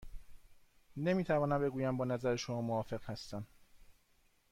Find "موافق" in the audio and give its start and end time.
2.61-3.03